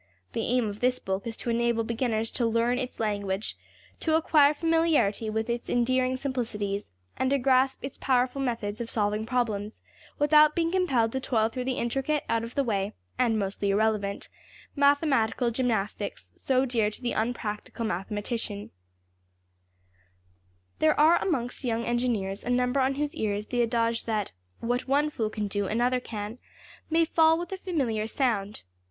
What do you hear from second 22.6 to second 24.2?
on whose ears the adage